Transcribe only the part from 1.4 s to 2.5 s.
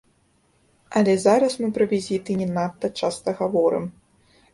мы пра візіты не